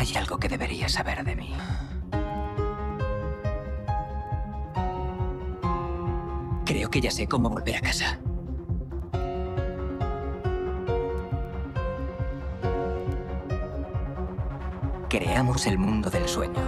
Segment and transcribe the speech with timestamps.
[0.00, 1.52] Hay algo que deberías saber de mí.
[6.64, 8.18] Creo que ya sé cómo volver a casa.
[15.10, 16.62] Creamos el mundo del sueño.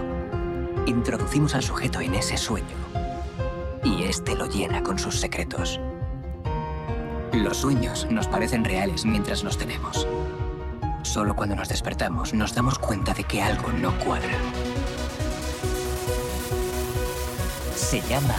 [0.85, 2.77] Introducimos al sujeto en ese sueño.
[3.83, 5.81] Y este lo llena con sus secretos.
[7.33, 10.07] Los sueños nos parecen reales mientras los tenemos.
[11.03, 14.33] Solo cuando nos despertamos nos damos cuenta de que algo no cuadra.
[17.75, 18.37] Se llama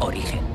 [0.00, 0.53] origen.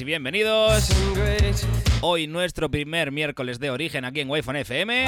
[0.00, 0.88] Y bienvenidos.
[2.00, 5.06] Hoy nuestro primer miércoles de origen aquí en wi FM.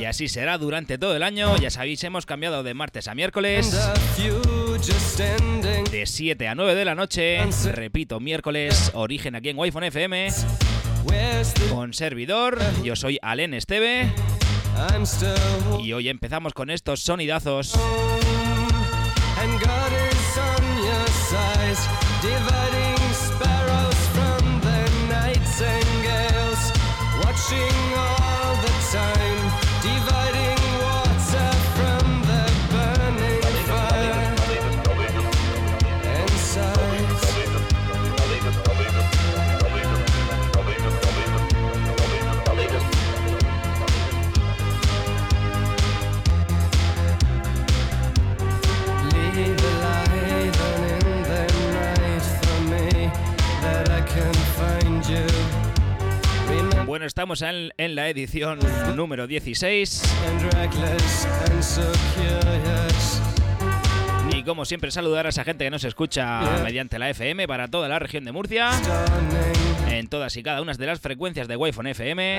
[0.00, 1.56] Y así será durante todo el año.
[1.56, 3.70] Ya sabéis, hemos cambiado de martes a miércoles.
[5.90, 7.38] De 7 a 9 de la noche.
[7.72, 10.28] Repito, miércoles, origen aquí en wi FM.
[11.70, 14.12] Con servidor, yo soy Alen Esteve.
[15.82, 17.78] Y hoy empezamos con estos sonidazos.
[22.20, 22.87] dividing
[27.56, 29.27] all the time,
[56.98, 58.58] Bueno, estamos en, en la edición
[58.96, 60.02] número 16.
[60.26, 63.22] and reckless and so curious.
[64.36, 67.88] Y como siempre, saludar a esa gente que nos escucha mediante la FM para toda
[67.88, 68.72] la región de Murcia,
[69.88, 72.38] en todas y cada una de las frecuencias de Wi-Fi FM,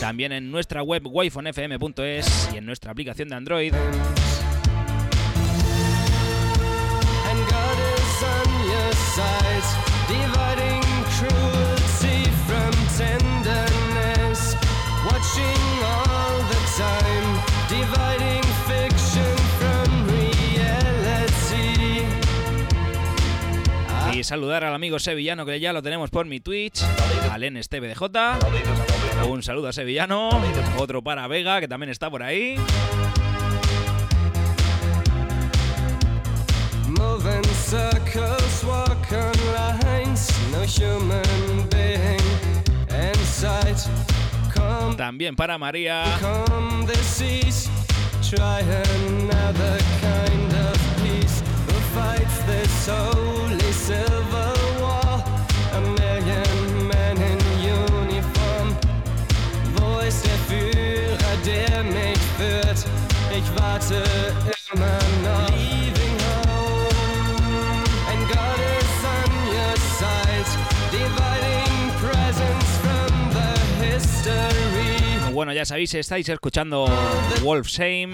[0.00, 3.74] también en nuestra web wifonfm.es y en nuestra aplicación de Android.
[24.20, 26.82] Y saludar al amigo sevillano que ya lo tenemos por mi Twitch,
[27.30, 28.38] Alen Esteve de J.
[29.26, 30.28] Un saludo a Sevillano,
[30.76, 32.56] otro para Vega que también está por ahí.
[36.86, 38.62] Move in circles,
[75.40, 76.84] bueno, ya sabéis, estáis escuchando
[77.42, 78.12] Wolf Shame,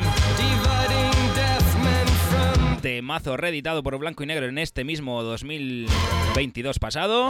[2.80, 7.28] temazo reeditado por Blanco y Negro en este mismo 2022 pasado.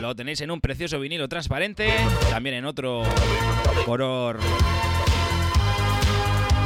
[0.00, 1.92] Lo tenéis en un precioso vinilo transparente,
[2.30, 3.02] también en otro
[3.86, 4.38] color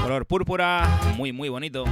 [0.02, 1.86] color púrpura, muy muy bonito.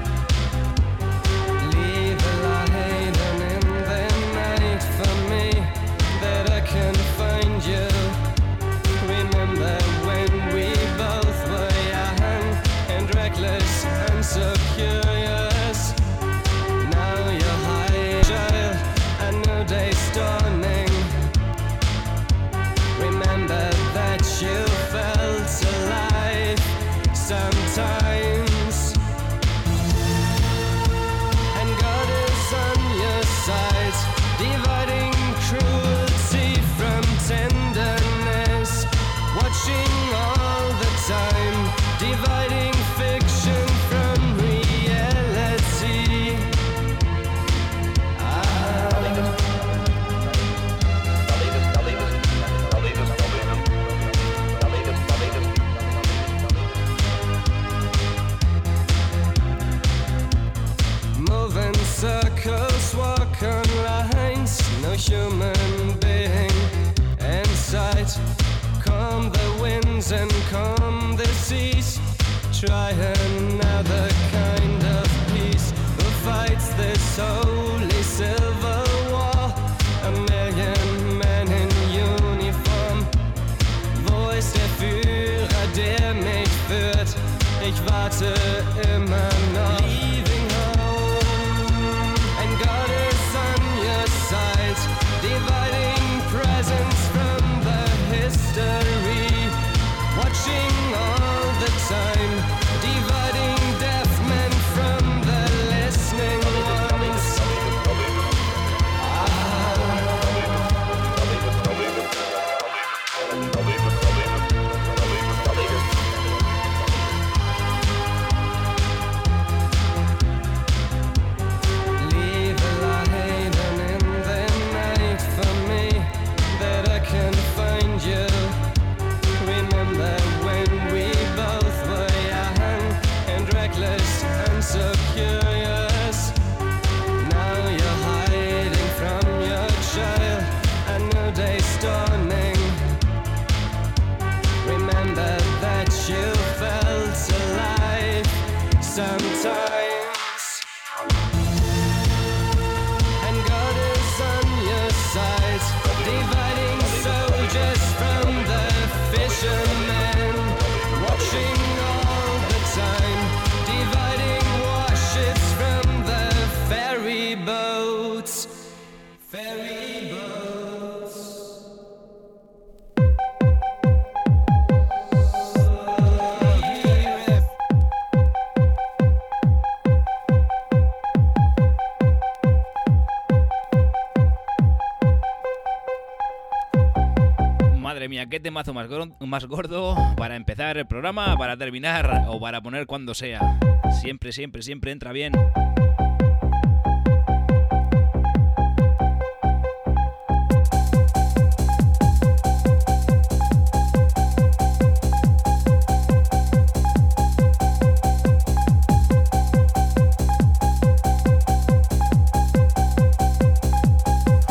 [188.02, 188.88] Madre mía, qué temazo más,
[189.20, 193.60] más gordo para empezar el programa, para terminar o para poner cuando sea.
[194.00, 195.32] Siempre, siempre, siempre entra bien.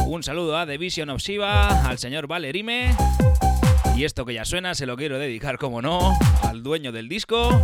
[0.07, 2.95] Un saludo a The Vision of Shiva, al señor Valerime.
[3.95, 7.61] Y esto que ya suena se lo quiero dedicar, como no, al dueño del disco,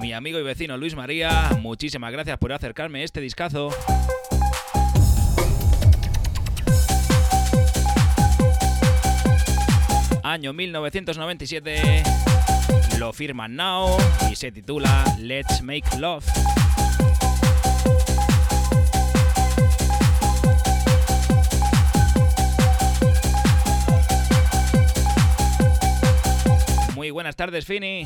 [0.00, 1.50] mi amigo y vecino Luis María.
[1.60, 3.70] Muchísimas gracias por acercarme este discazo.
[10.22, 12.02] Año 1997,
[12.98, 13.96] lo firman Now
[14.30, 16.24] y se titula Let's Make Love.
[27.14, 28.04] Buenas tardes, Fini.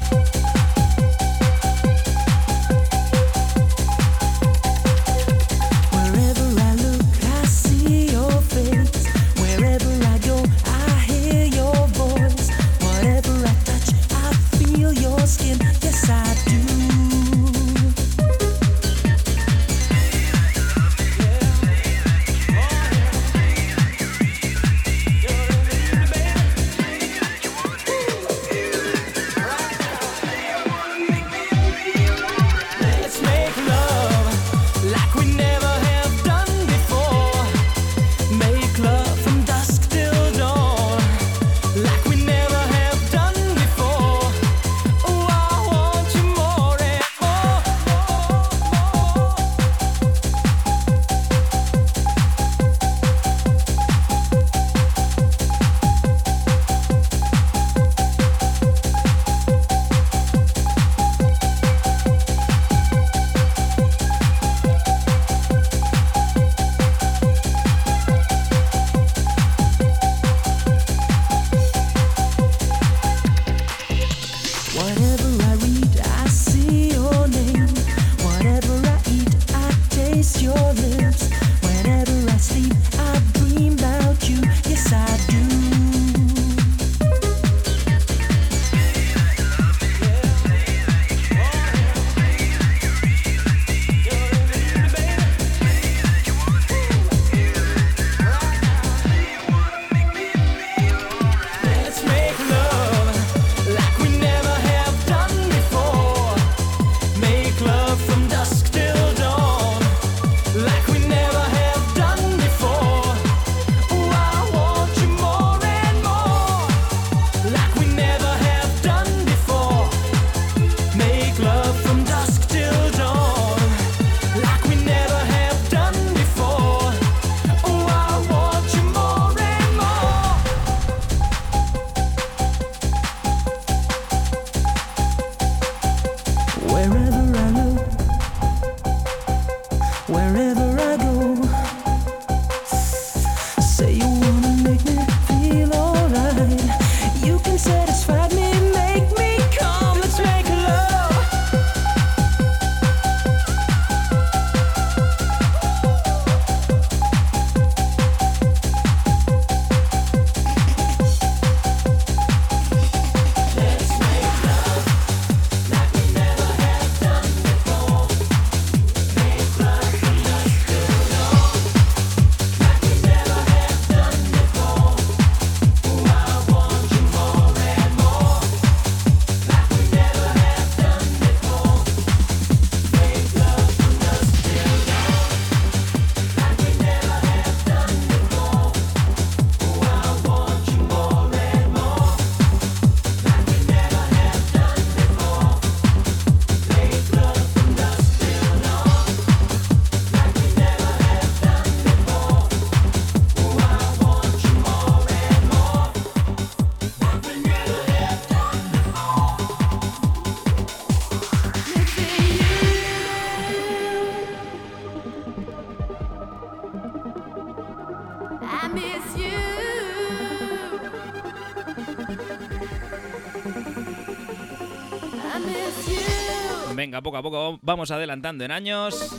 [227.18, 229.10] A poco vamos adelantando en años.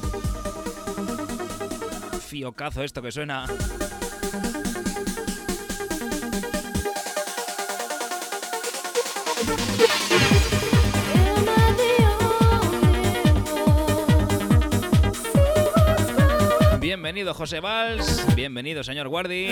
[2.21, 3.45] Fiocazo esto que suena.
[16.79, 19.51] Bienvenido José Valls, bienvenido señor Guardi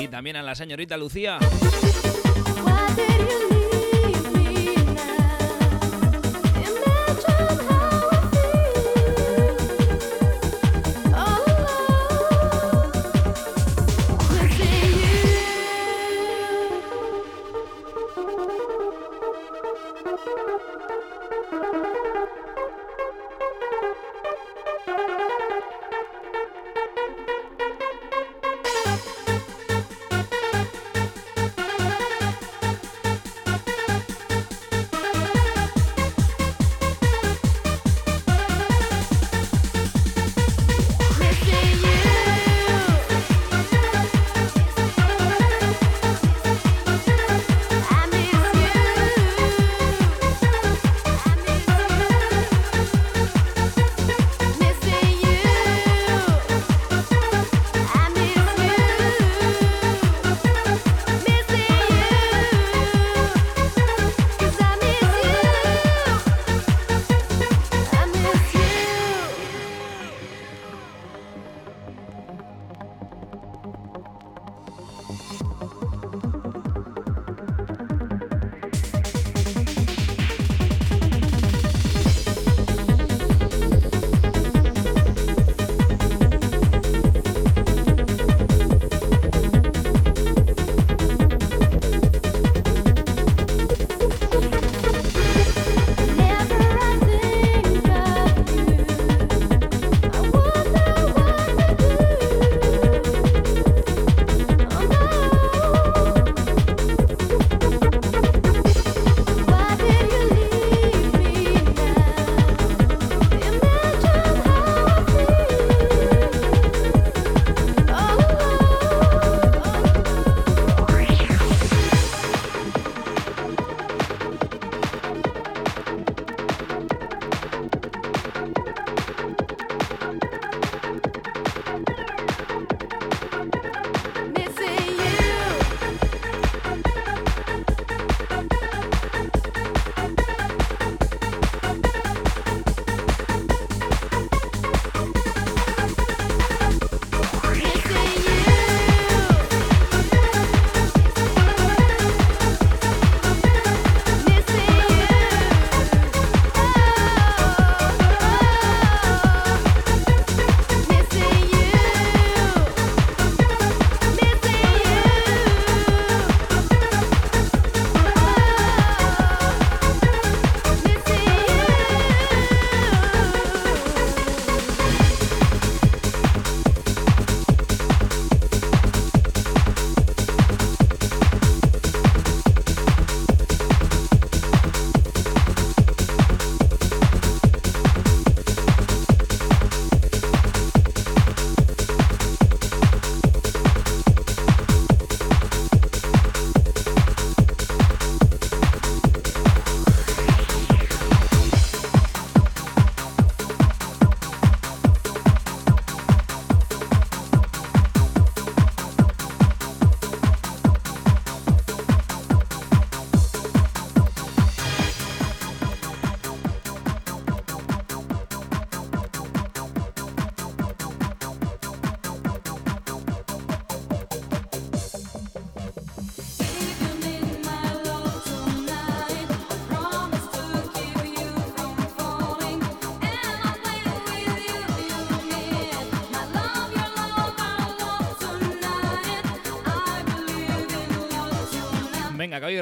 [0.00, 1.38] y también a la señorita Lucía.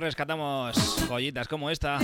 [0.01, 0.77] Rescatamos
[1.09, 1.99] joyitas como esta.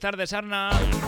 [0.00, 0.99] Buenas tardes, Arna.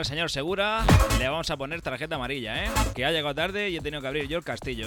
[0.00, 0.82] Al señor Segura
[1.18, 2.70] le vamos a poner tarjeta amarilla, ¿eh?
[2.94, 4.86] Que ha llegado tarde y he tenido que abrir yo el castillo.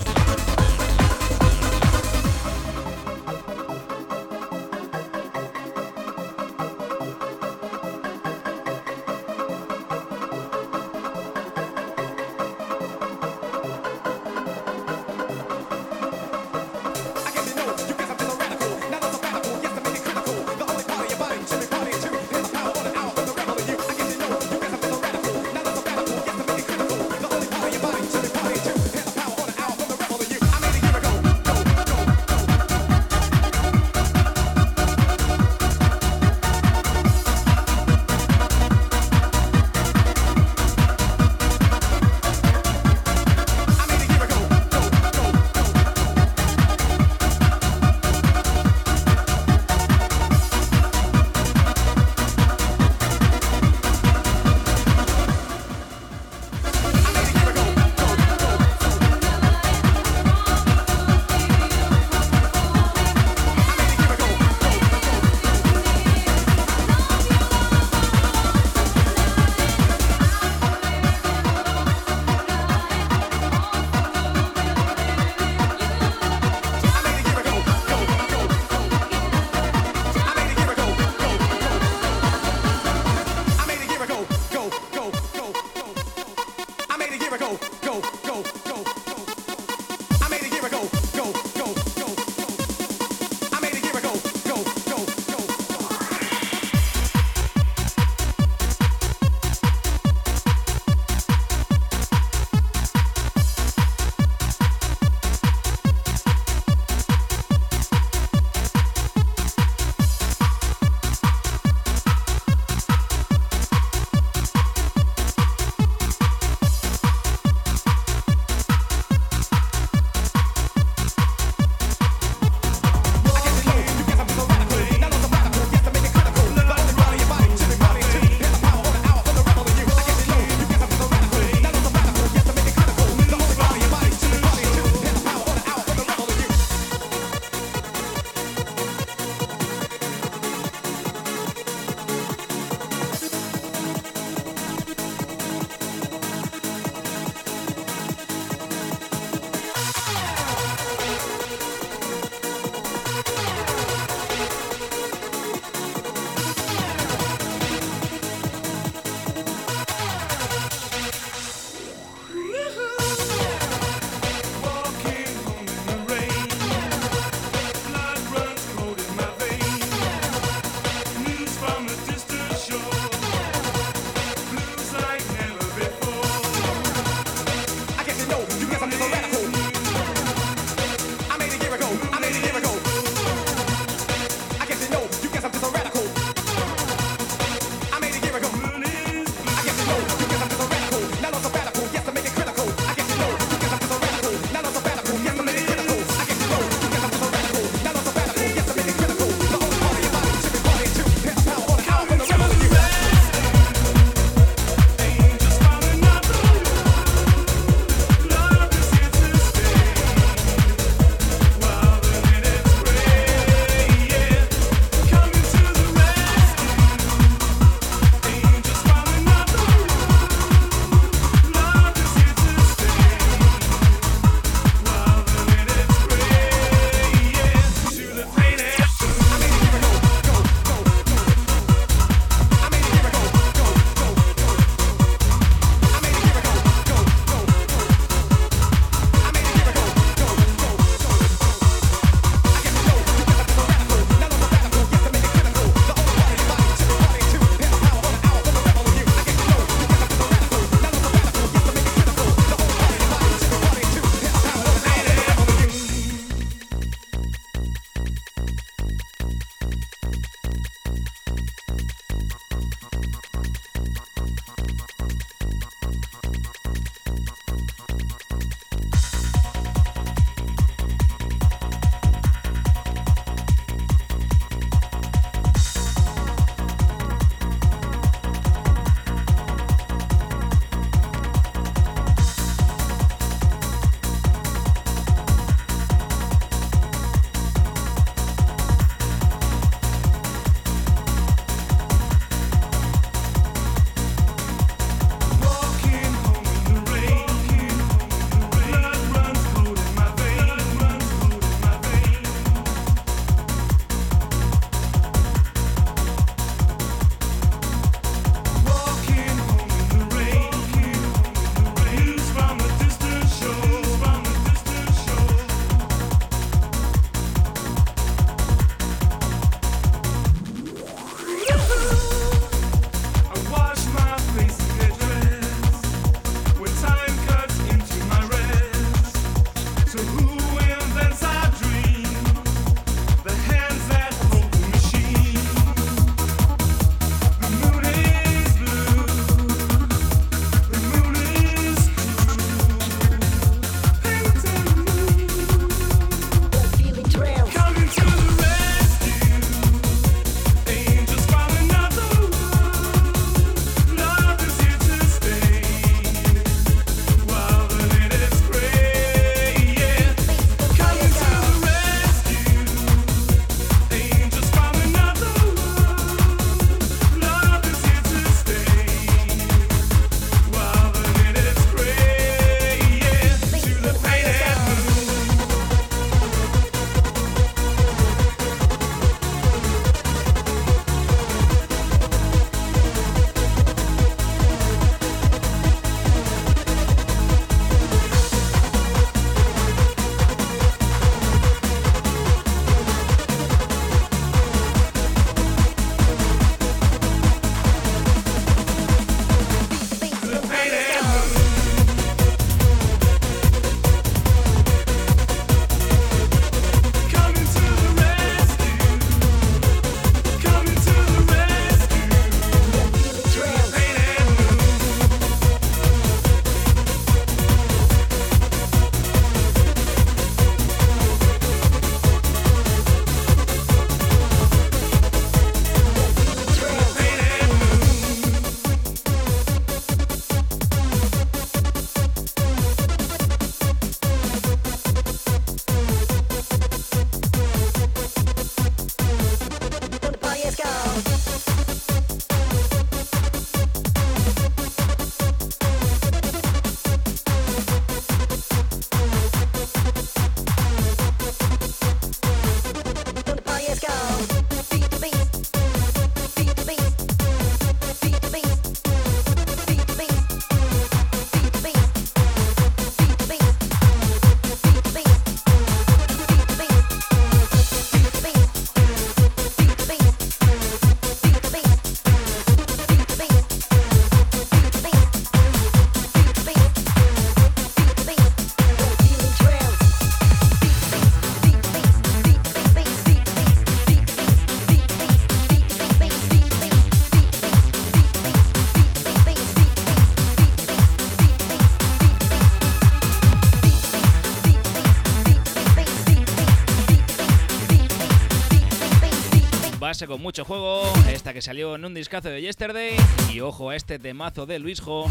[500.07, 502.97] Con mucho juego, esta que salió en un discazo de Yesterday
[503.31, 505.05] y ojo a este temazo de Luisjo.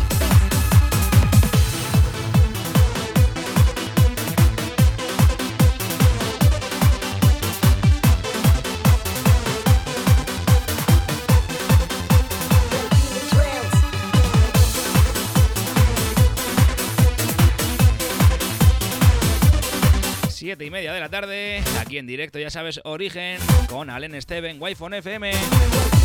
[20.72, 26.01] Media de la tarde, aquí en directo, ya sabes, Origen, con Allen Steven, Wi-Fi FM.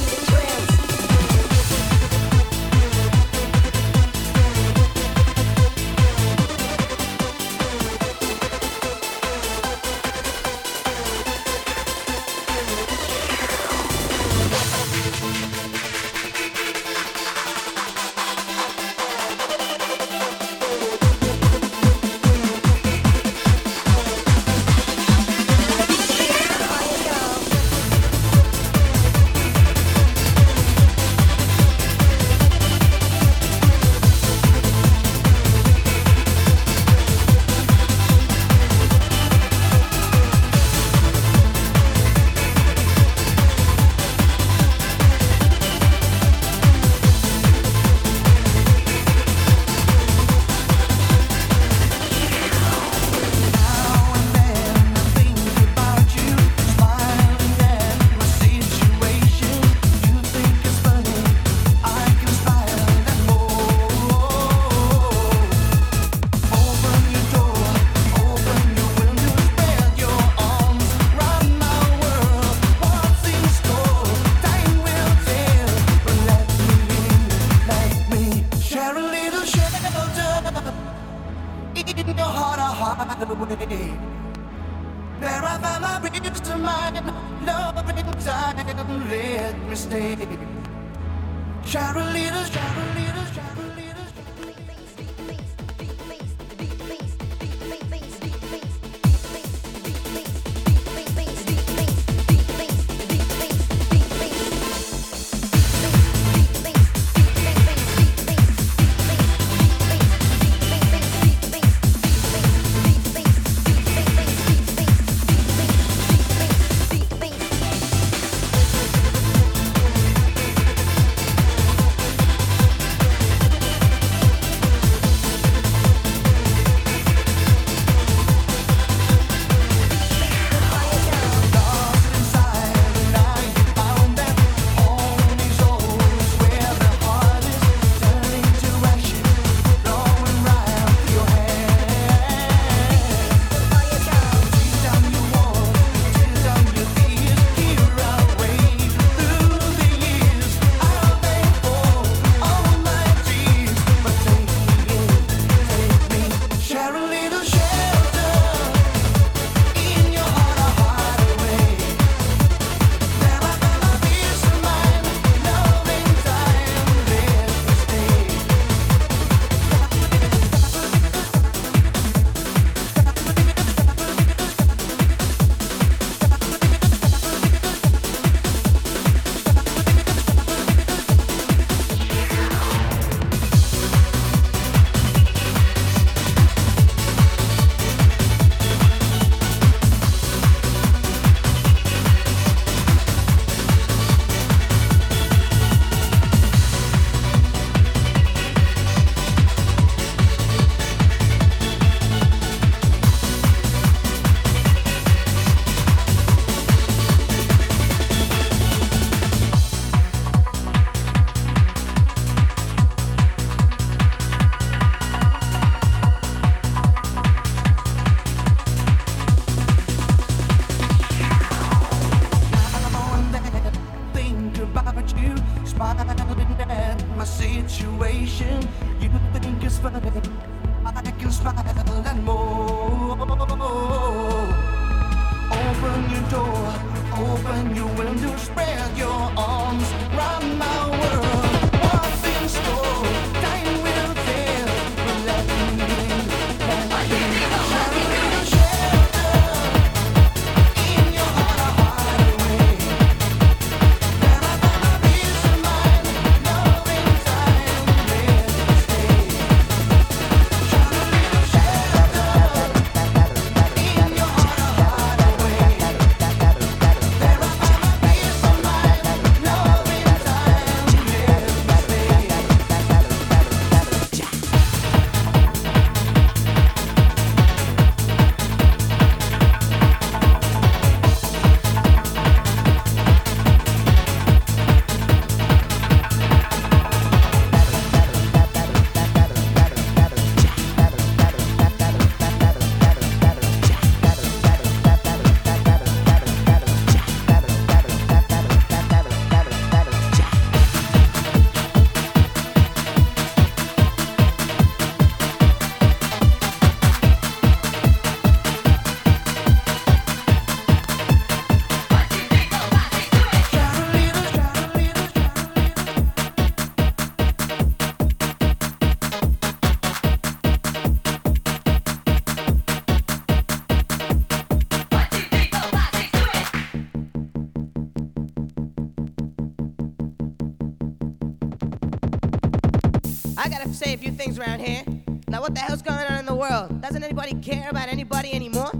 [333.97, 334.83] A few things around here.
[335.27, 336.81] Now, what the hell's going on in the world?
[336.81, 338.71] Doesn't anybody care about anybody anymore?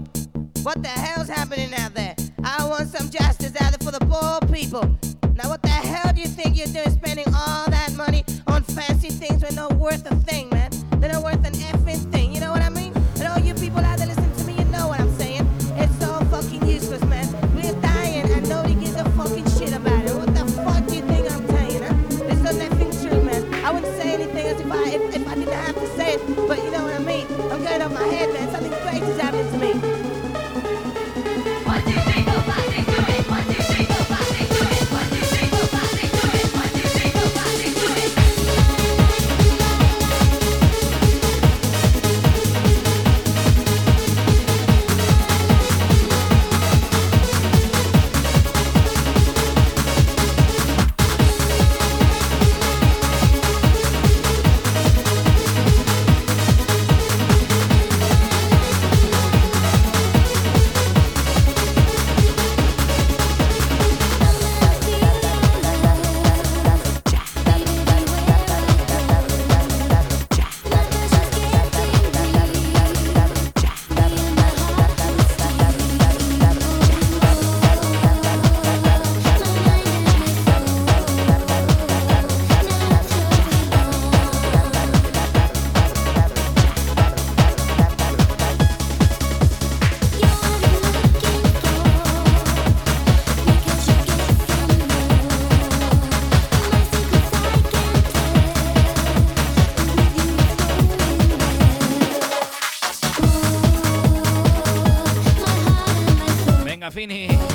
[0.62, 2.14] What the hell's happening out there?
[2.44, 4.82] I want some justice out there for the poor people.
[5.34, 9.10] Now, what the hell do you think you're doing spending all that money on fancy
[9.10, 10.14] things they're not worth a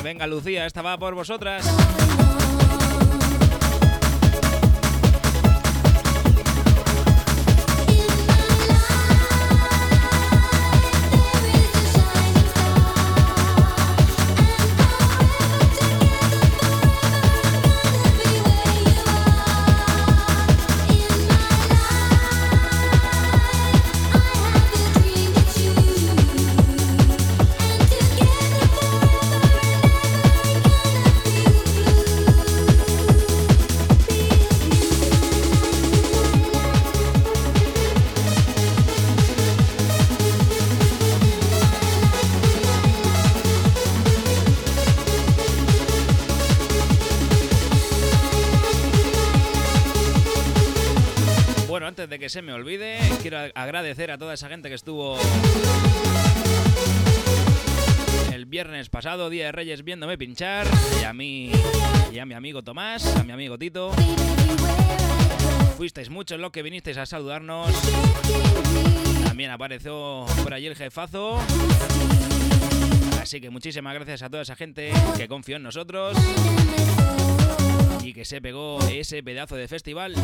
[0.02, 0.64] Venga, Lucía.
[0.64, 1.66] Esta va por vosotras.
[52.14, 55.18] de que se me olvide, quiero agradecer a toda esa gente que estuvo
[58.32, 60.64] el viernes pasado, Día de Reyes, viéndome pinchar,
[61.00, 61.50] y a mí,
[62.12, 63.90] y a mi amigo Tomás, a mi amigo Tito.
[65.76, 67.72] Fuisteis muchos los que vinisteis a saludarnos.
[69.24, 71.40] También apareció por allí el jefazo.
[73.20, 76.16] Así que muchísimas gracias a toda esa gente que confió en nosotros
[78.04, 80.14] y que se pegó ese pedazo de festival.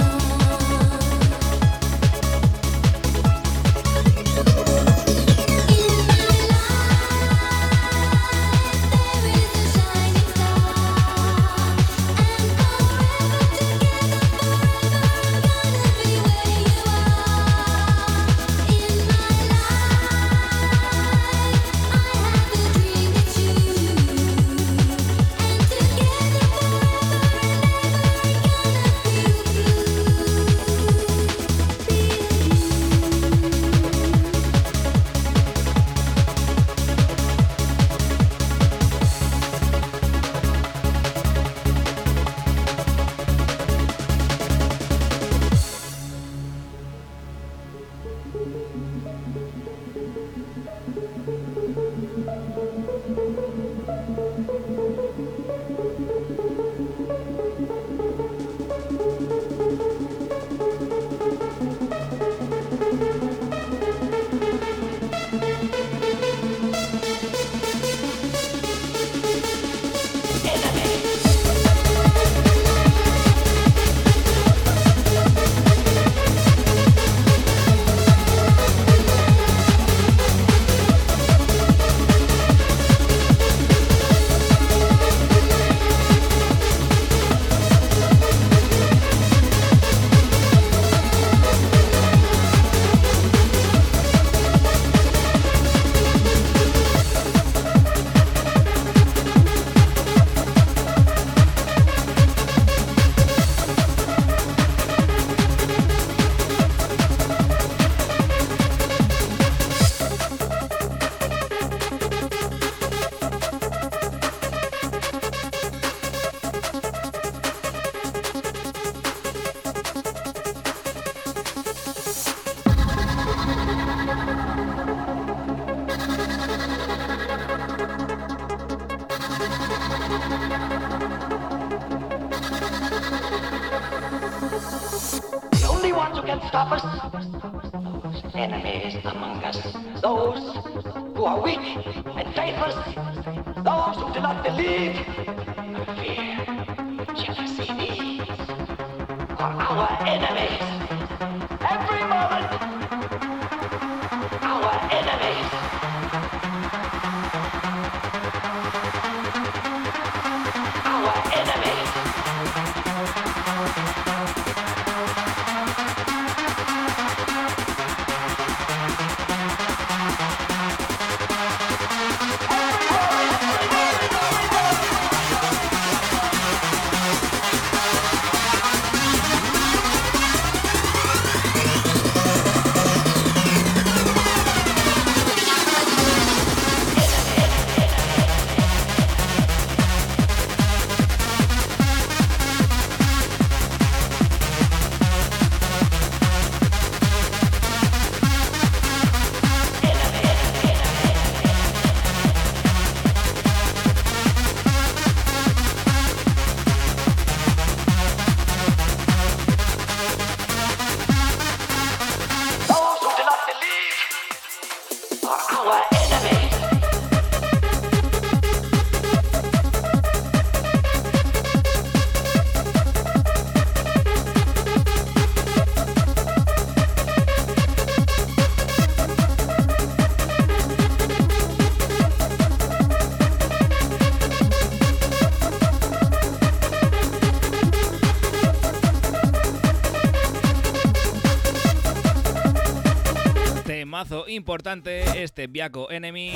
[244.29, 246.33] importante, este Biaco Enemy,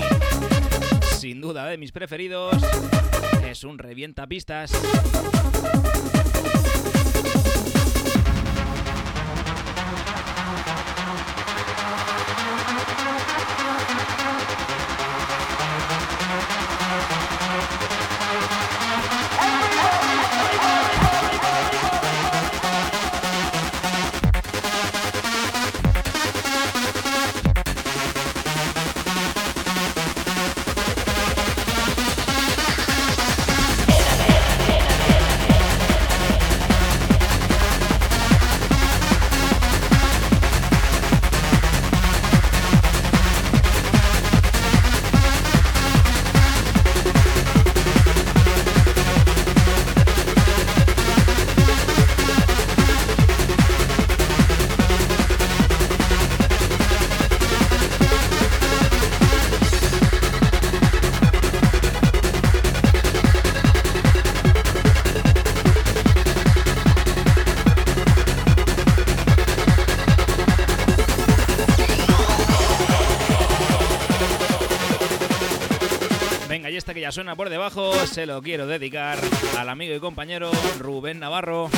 [1.16, 2.54] sin duda de mis preferidos,
[3.48, 4.70] es un revienta pistas.
[77.14, 79.16] suena por debajo se lo quiero dedicar
[79.56, 80.50] al amigo y compañero
[80.80, 81.70] Rubén Navarro.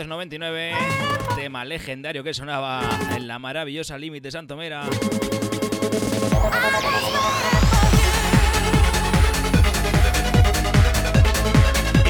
[0.00, 0.72] 1999,
[1.36, 2.80] tema legendario que sonaba
[3.14, 4.84] en la maravillosa Límite Santomera.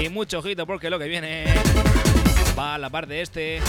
[0.00, 1.46] Y mucho ojito porque lo que viene
[2.56, 3.60] va a la parte este.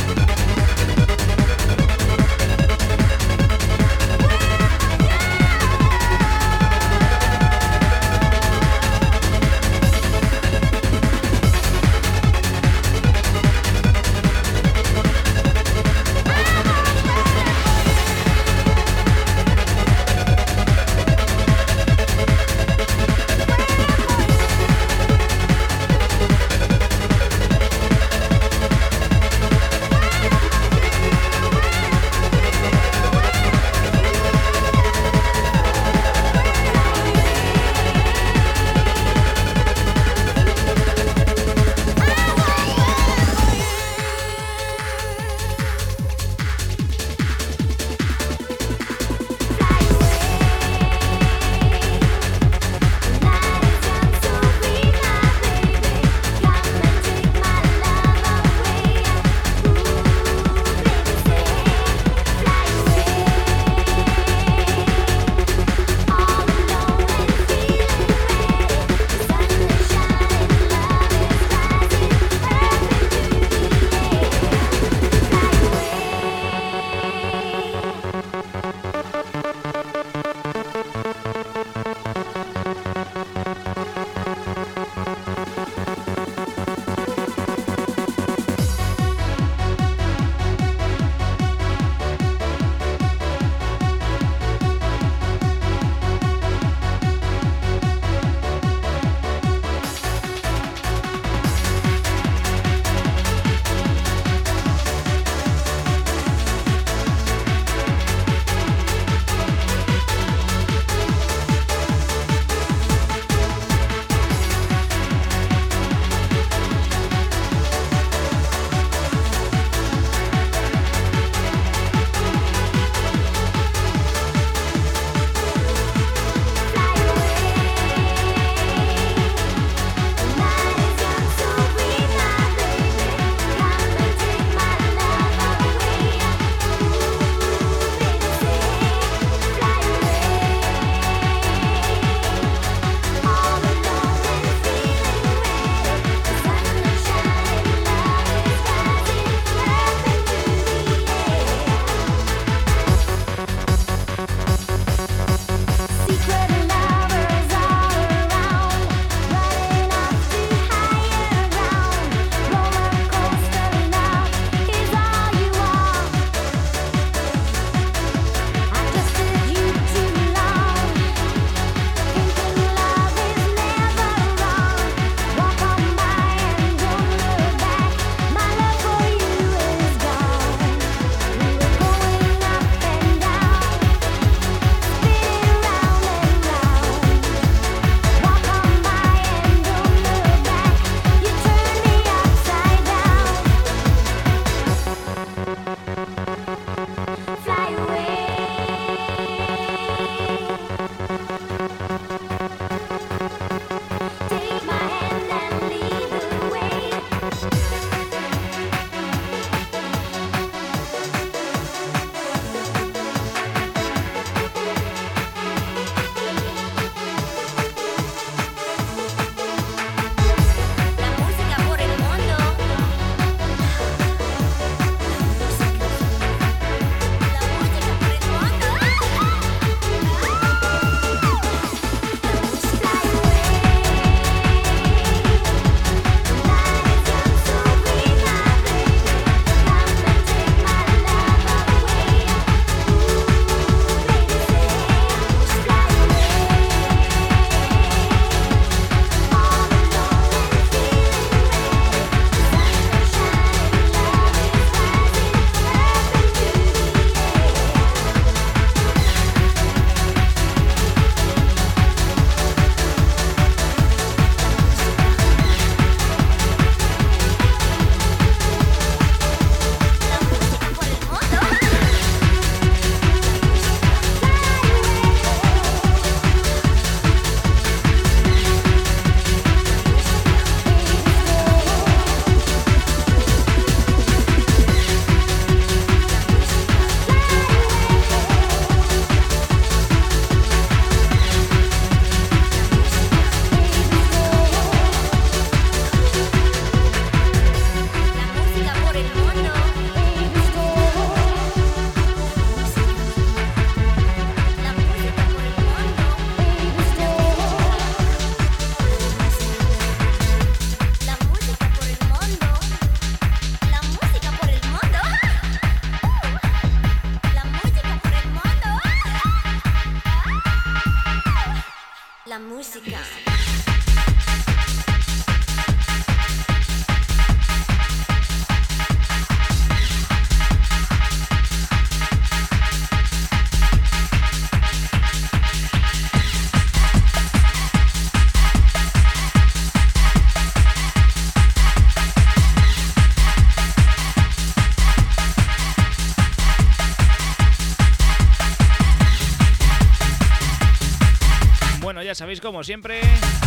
[351.91, 353.01] Bueno, ya sabéis como siempre,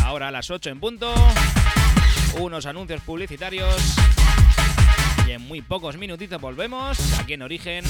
[0.04, 1.14] ahora a las 8 en punto,
[2.40, 3.74] unos anuncios publicitarios
[5.26, 7.86] y en muy pocos minutitos volvemos aquí en Origen.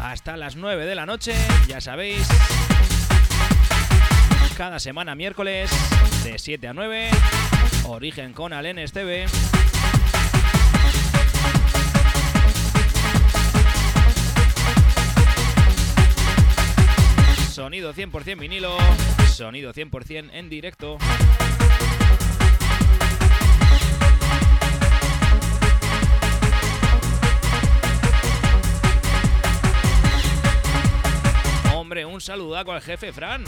[0.00, 1.34] Hasta las 9 de la noche,
[1.68, 2.26] ya sabéis.
[4.56, 5.70] Cada semana miércoles
[6.24, 7.10] de 7 a 9,
[7.84, 9.26] Origen con Alenes TV.
[17.52, 18.78] Sonido 100% vinilo,
[19.30, 20.96] sonido 100% en directo.
[31.74, 33.44] Hombre, un saludaco al jefe Fran.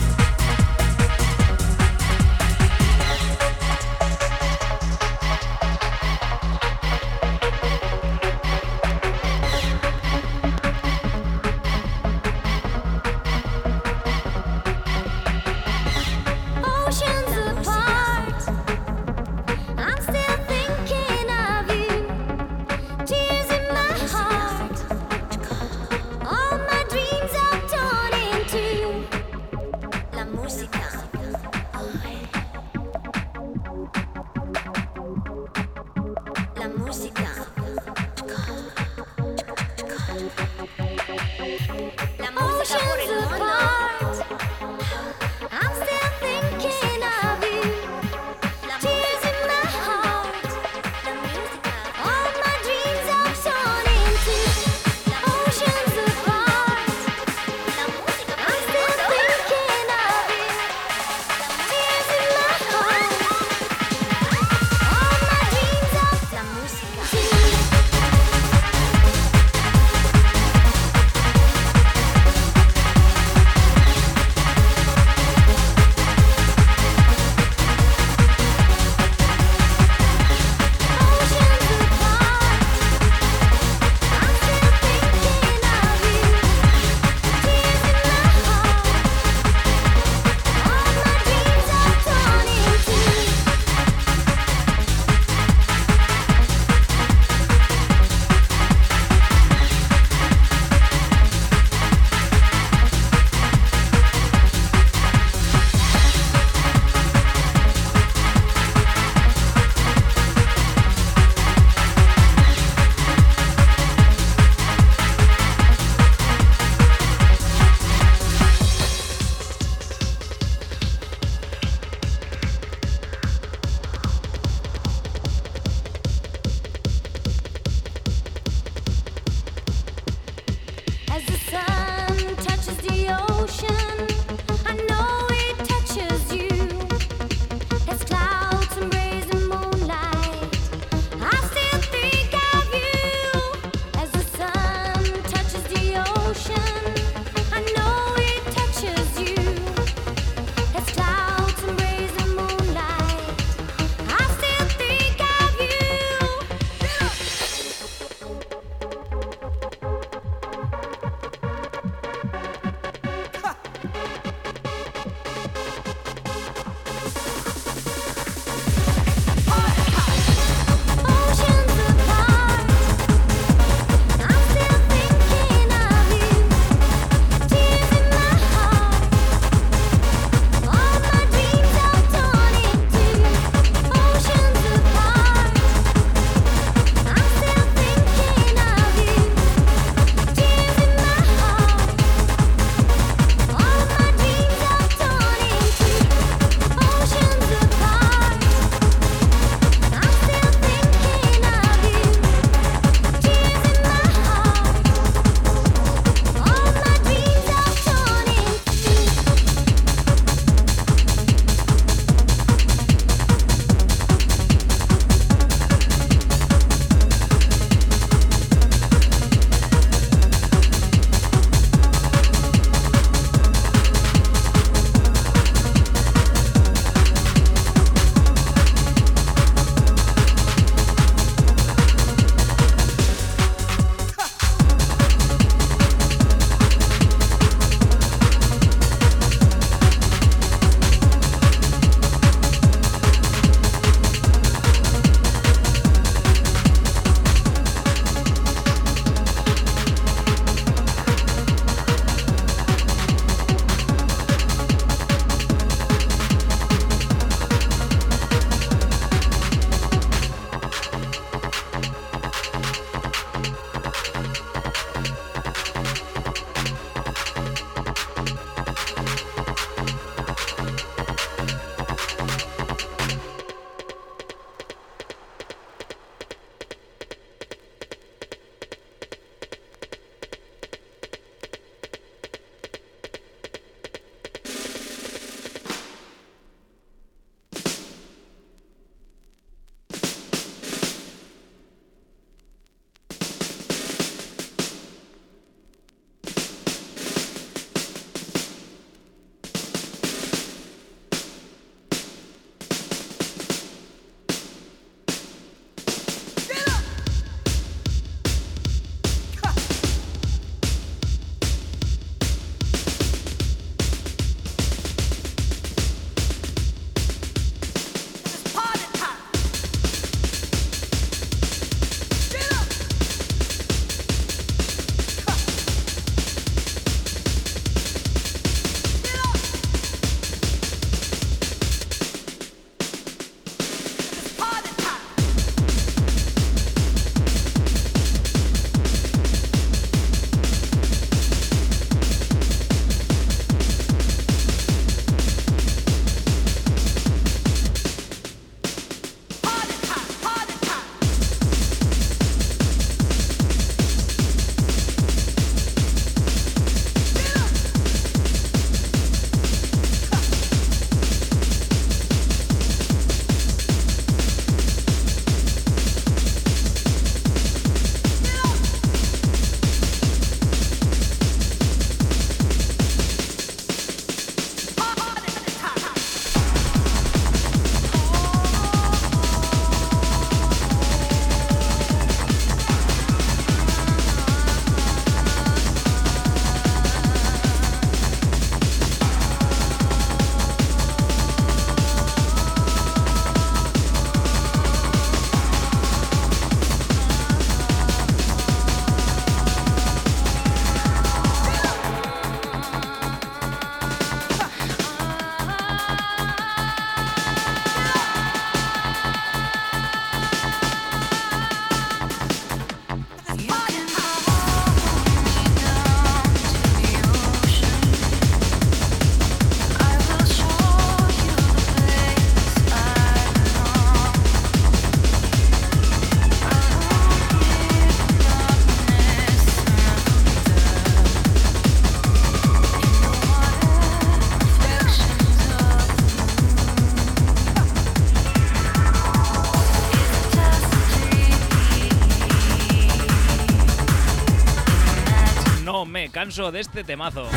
[446.35, 447.29] De este temazo.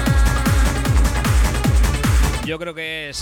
[2.44, 3.20] Yo creo que es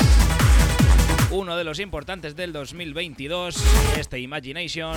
[1.31, 3.63] uno de los importantes del 2022,
[3.99, 4.97] este Imagination,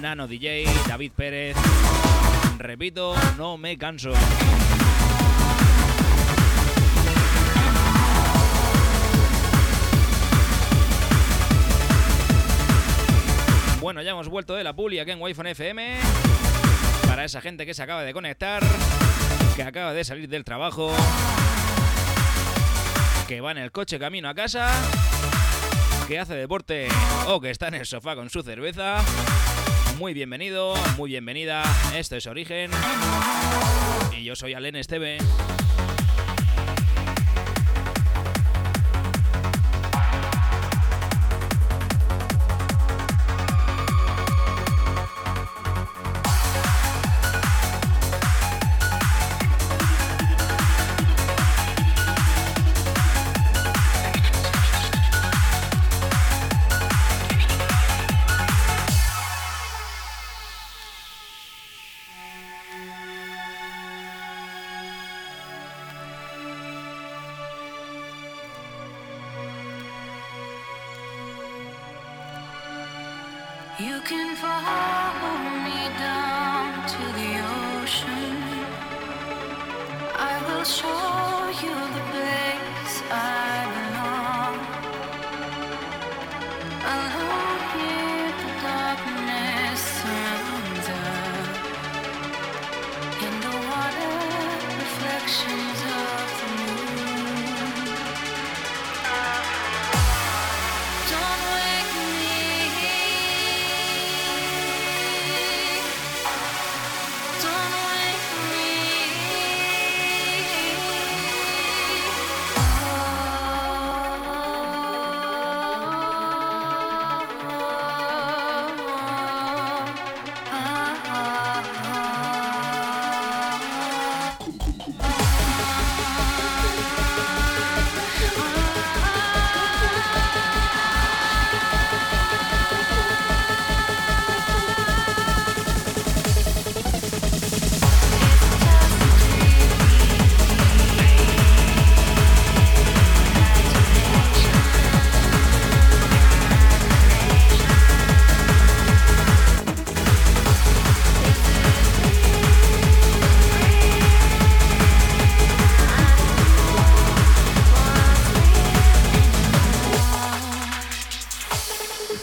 [0.00, 1.56] Nano DJ, David Pérez.
[2.58, 4.12] Repito, no me canso.
[13.80, 15.98] Bueno, ya hemos vuelto de la puli aquí en Wi-Fi FM.
[17.08, 18.62] Para esa gente que se acaba de conectar,
[19.60, 20.90] que acaba de salir del trabajo,
[23.28, 24.70] que va en el coche camino a casa,
[26.08, 26.88] que hace deporte
[27.26, 29.02] o que está en el sofá con su cerveza.
[29.98, 31.62] Muy bienvenido, muy bienvenida.
[31.94, 32.70] Esto es Origen.
[34.16, 35.18] Y yo soy Alen Esteve.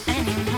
[0.08, 0.57] anyhow.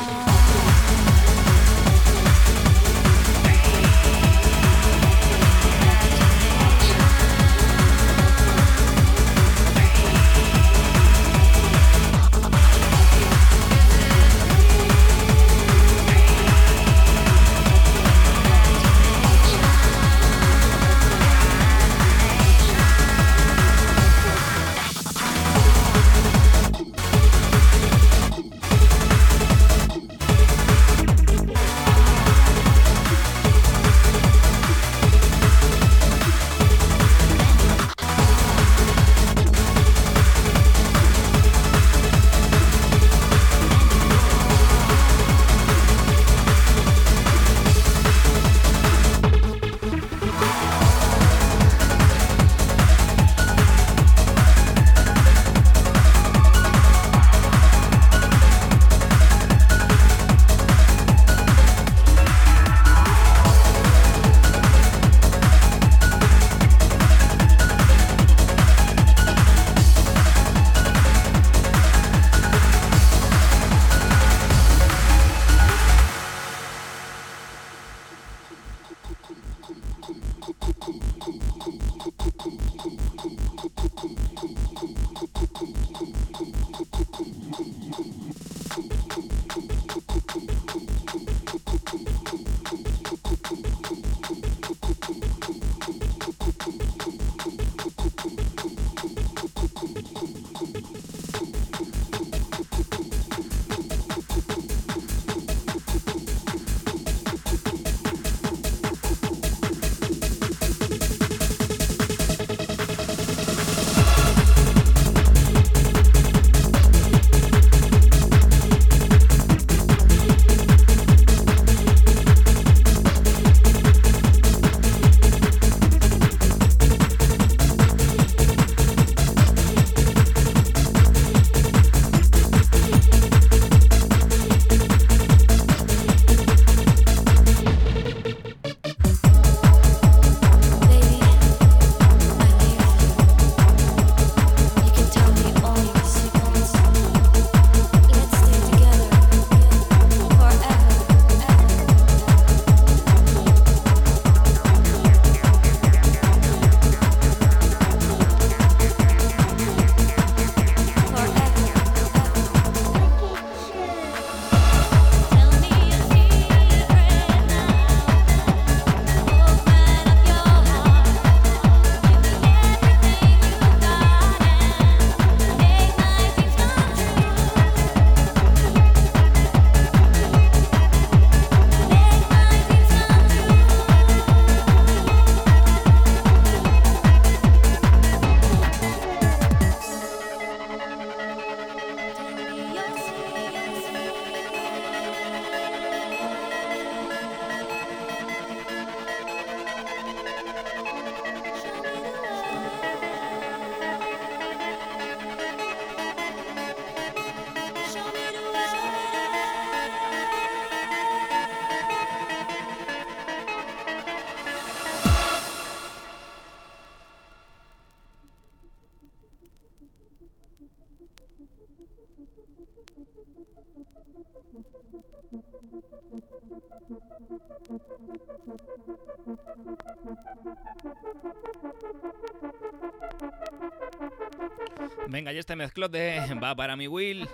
[235.08, 237.28] Venga, y este mezclote va para mi Will.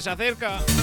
[0.00, 0.77] se acerca.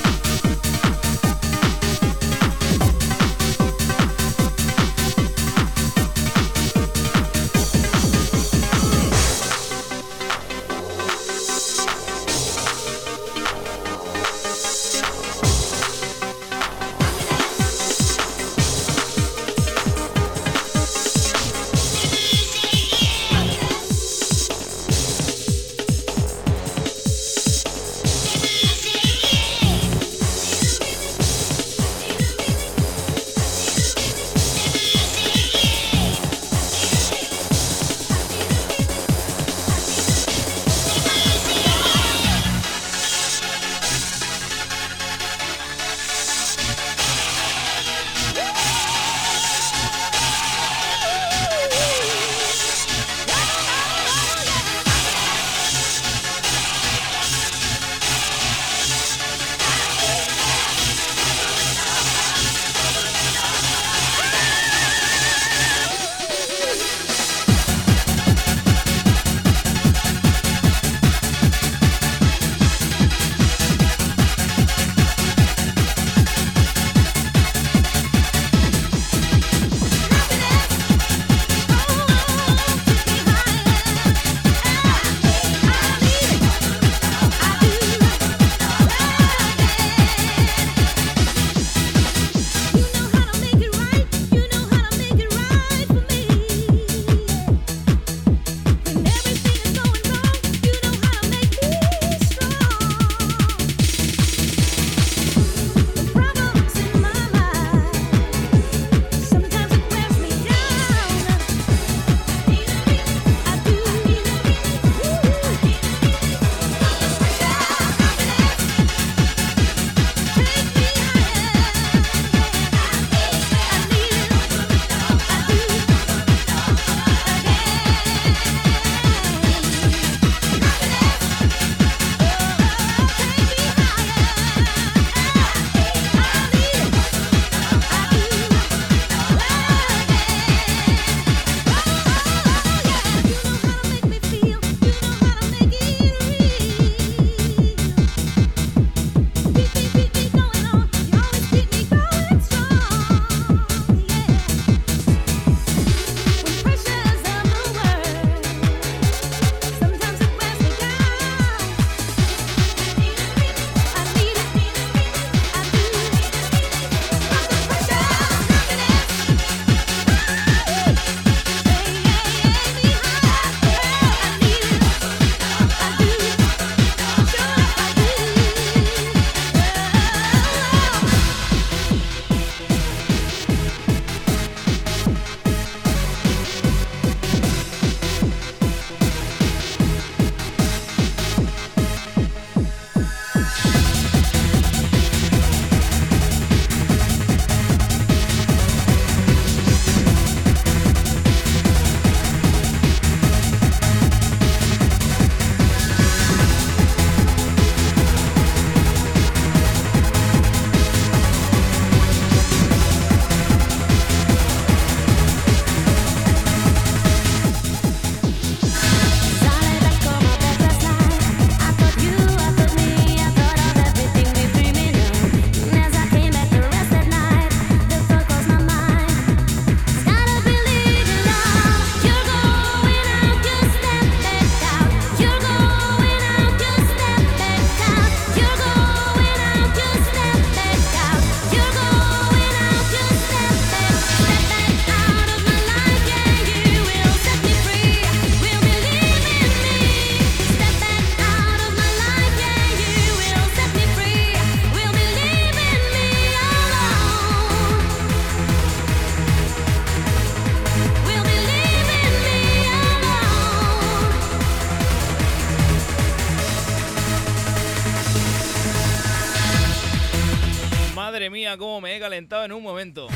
[272.16, 273.08] calentado en un momento.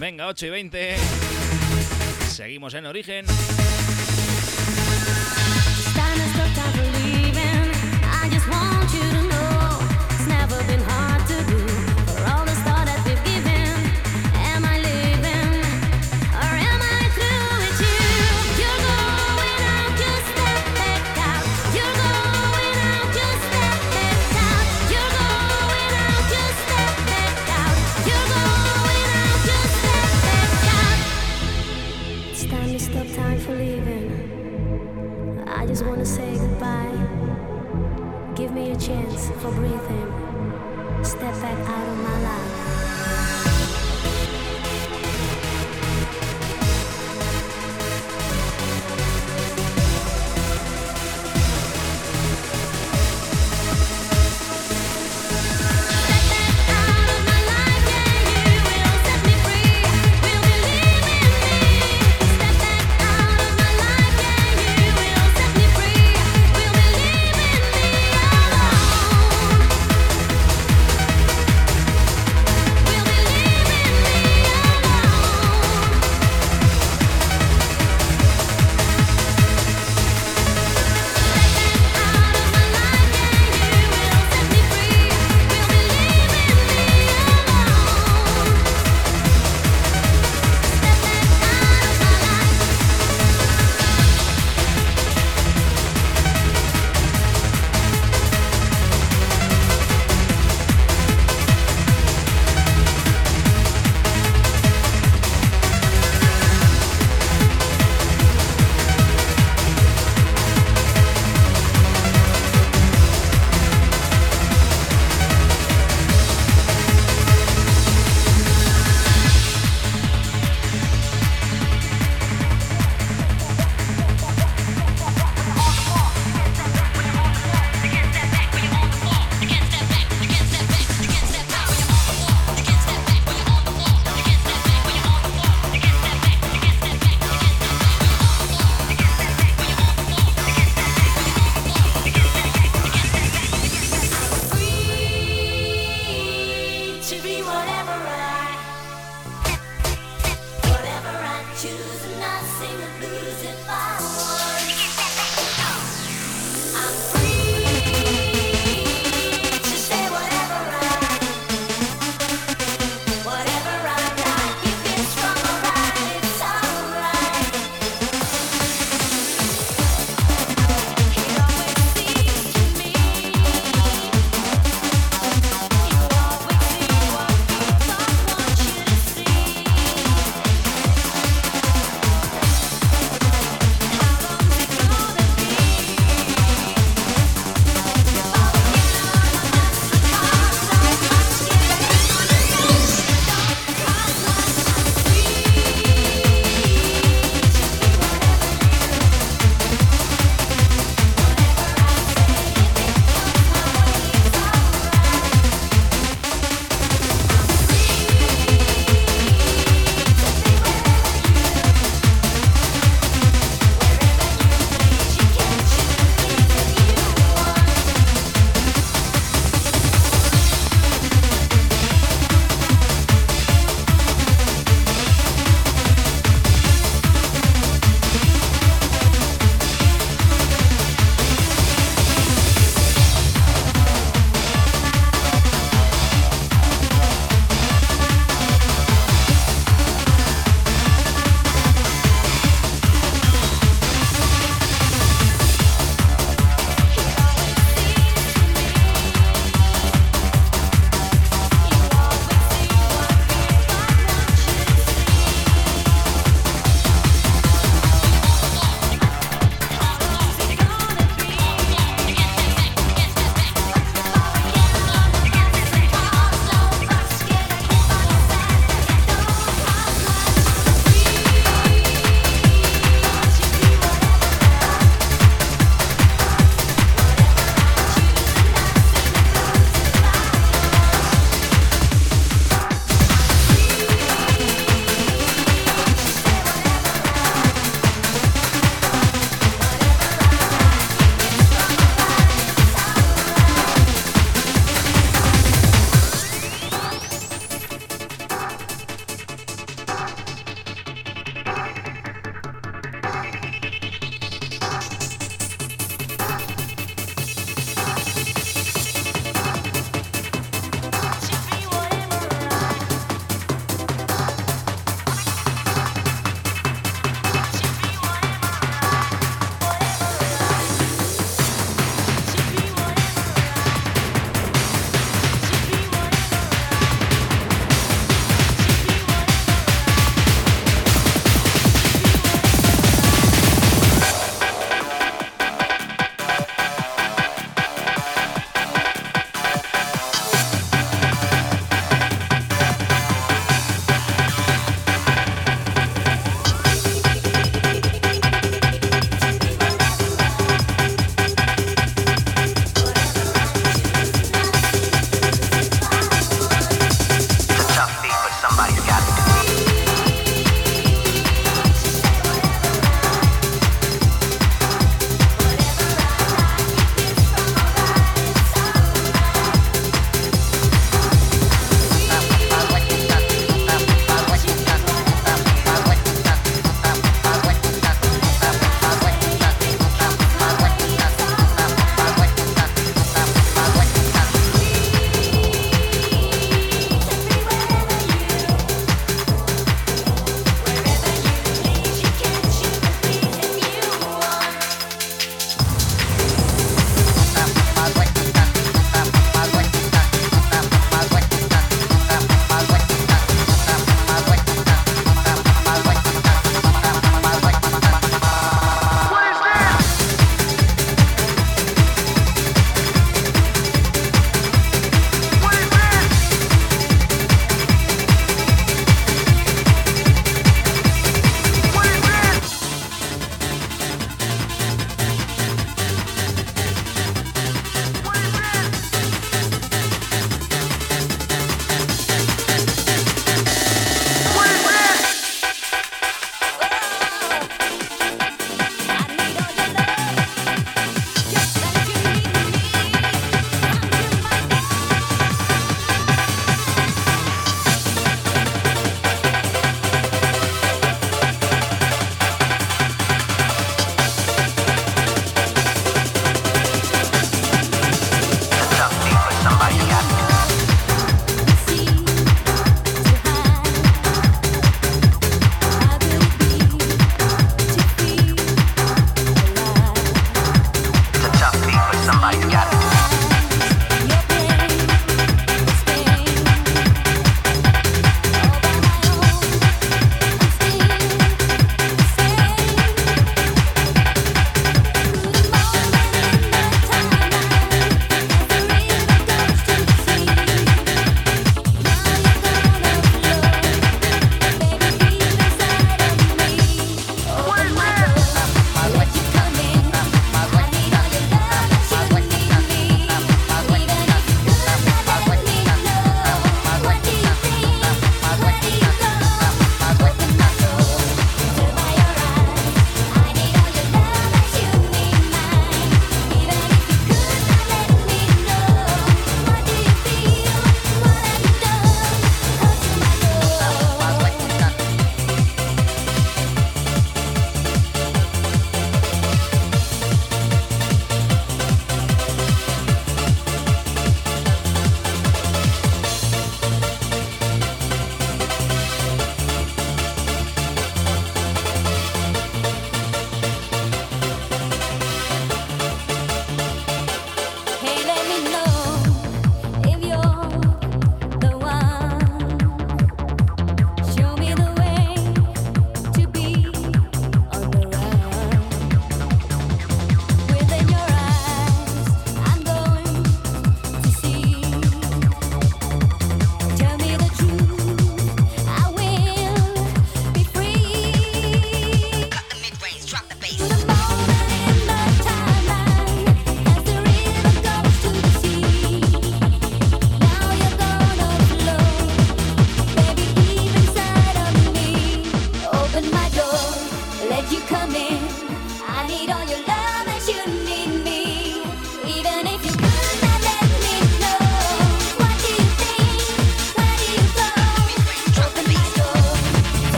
[0.00, 0.96] Venga, 8 y 20.
[2.28, 3.24] Seguimos en origen.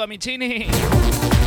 [0.00, 1.39] Saludo a mi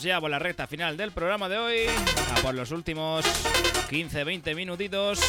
[0.00, 1.76] ya por la recta final del programa de hoy,
[2.34, 3.26] a por los últimos
[3.90, 5.20] 15-20 minutitos.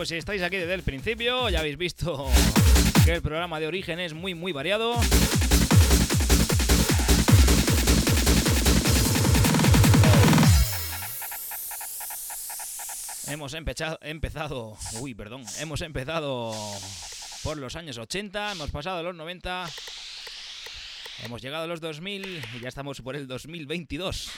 [0.00, 2.26] Pues si estáis aquí desde el principio, ya habéis visto
[3.04, 4.94] que el programa de origen es muy, muy variado.
[13.26, 16.52] Hemos empecha- empezado, uy, perdón, hemos empezado
[17.42, 19.70] por los años 80, hemos pasado a los 90,
[21.24, 24.29] hemos llegado a los 2000 y ya estamos por el 2022.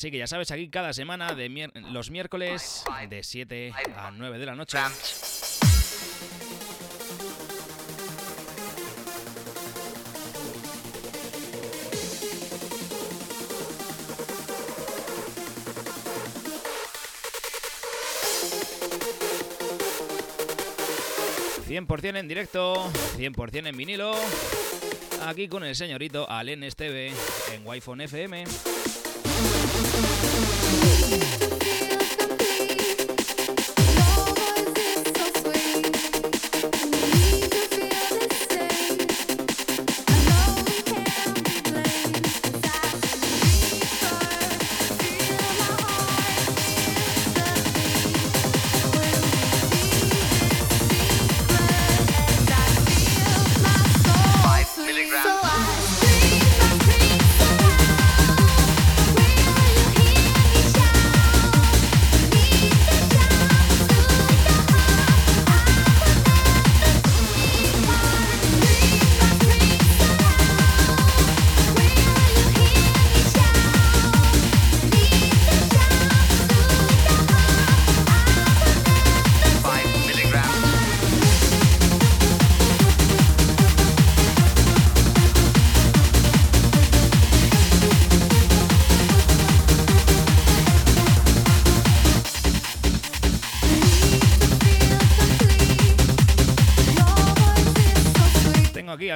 [0.00, 4.46] Así que ya sabes, aquí cada semana de los miércoles de 7 a 9 de
[4.46, 4.78] la noche.
[21.68, 24.14] ...100% en directo, 100% en vinilo...
[25.26, 27.12] ...aquí con el señorito Alen Esteve
[27.52, 28.44] en Wi-Fi FM...
[29.42, 29.56] す
[31.50, 31.59] ごい!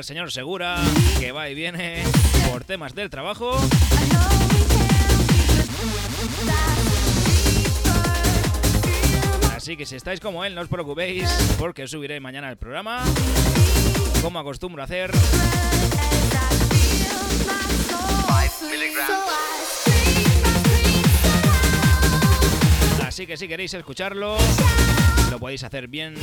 [0.05, 0.77] Señor Segura,
[1.19, 2.05] que va y viene
[2.51, 3.57] por temas del trabajo.
[9.57, 13.03] Así que si estáis como él, no os preocupéis, porque subiré mañana el programa,
[14.21, 15.11] como acostumbro a hacer.
[23.07, 24.37] Así que si queréis escucharlo,
[25.31, 26.15] lo podéis hacer bien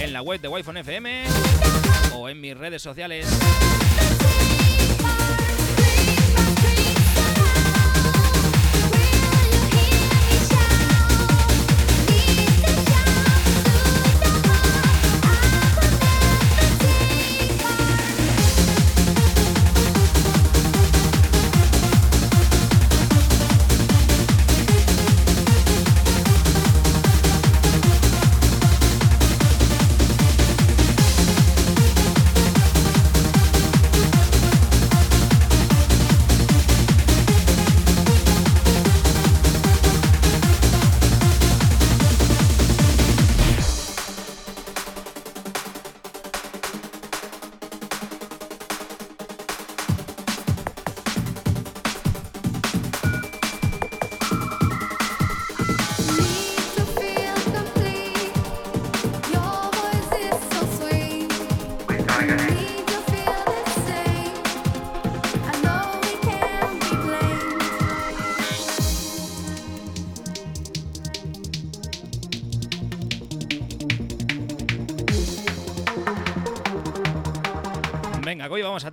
[0.00, 1.85] en la web de Wi-Fi FM
[2.16, 3.26] o en mis redes sociales.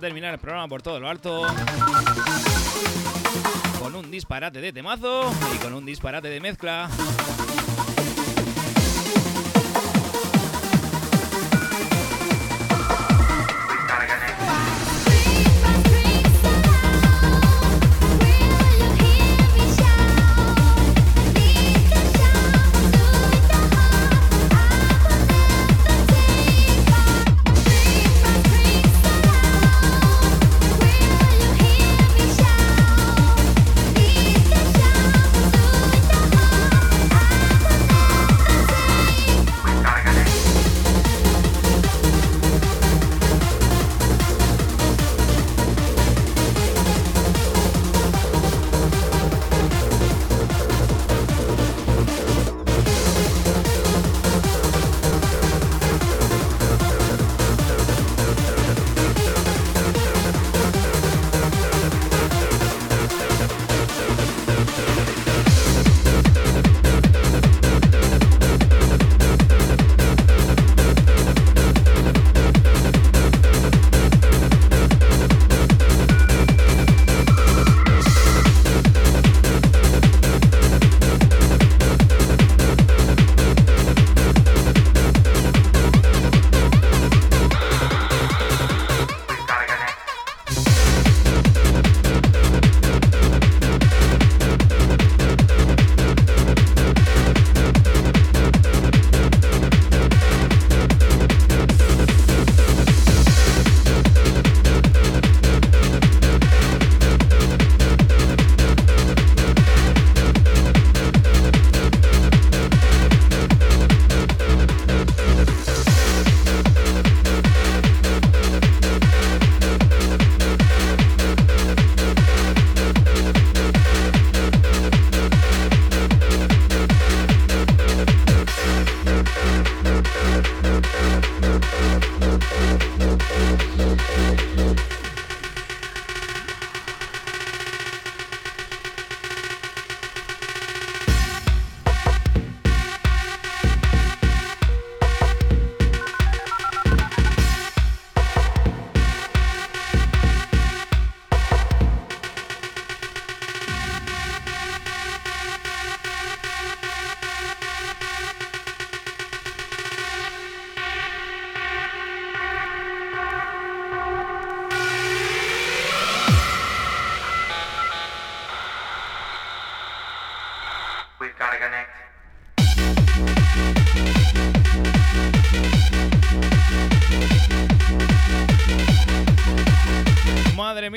[0.04, 1.46] Terminar el programa por todo lo alto.
[3.78, 6.90] Con un disparate de temazo y con un disparate de mezcla.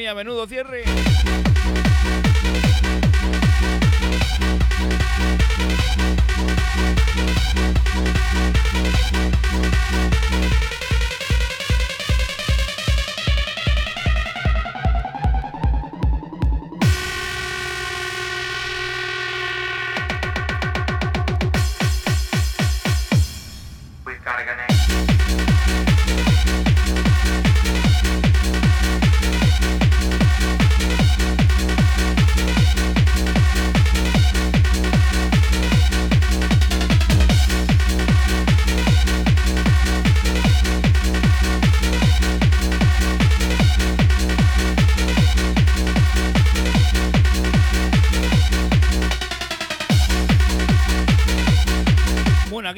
[0.07, 1.06] Mía, menudo cierre.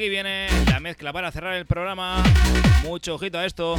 [0.00, 2.22] aquí viene la mezcla para cerrar el programa.
[2.84, 3.76] Mucho ojito a esto.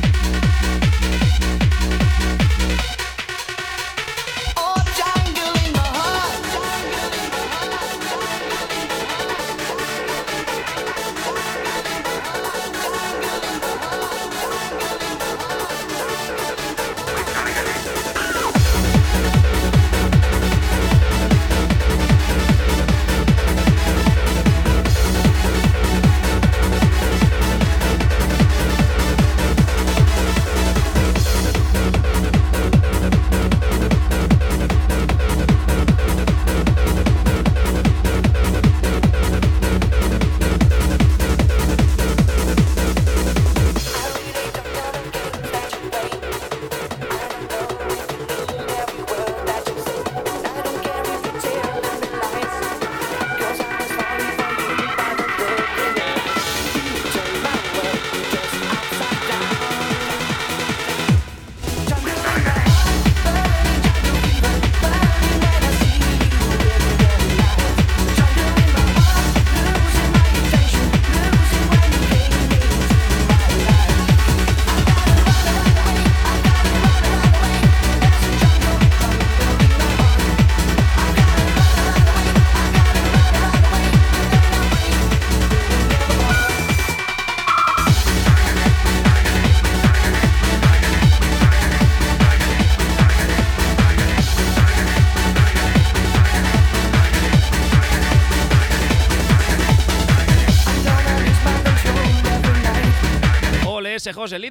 [104.14, 104.51] José Lili.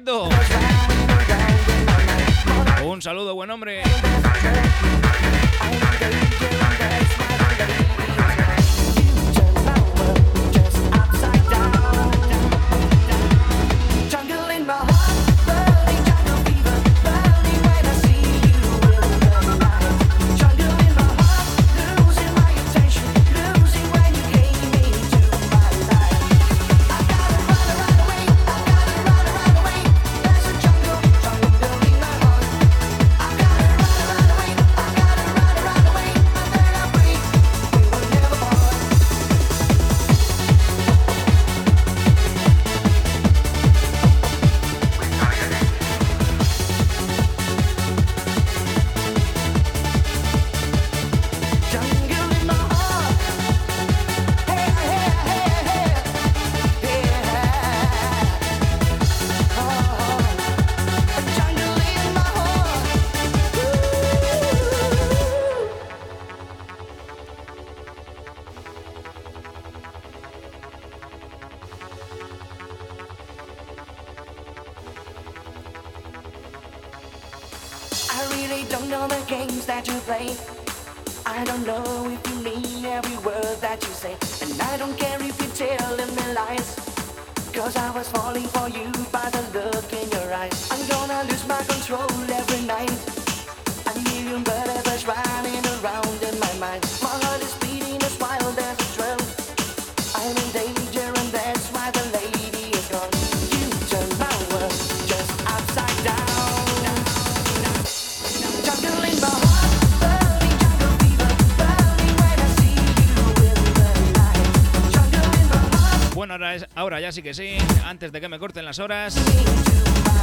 [117.01, 119.15] ya sí que sí, antes de que me corten las horas.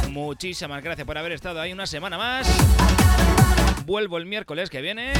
[0.09, 2.47] Muchísimas gracias por haber estado ahí una semana más.
[3.85, 5.11] Vuelvo el miércoles que viene.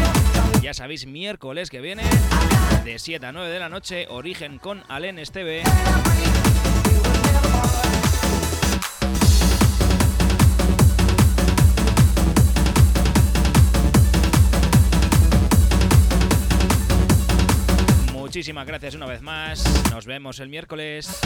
[0.61, 2.03] Ya sabéis, miércoles que viene.
[2.85, 5.63] De 7 a 9 de la noche, Origen con Alen Esteve.
[18.49, 19.63] Muchísimas gracias una vez más.
[19.91, 21.19] Nos vemos el miércoles.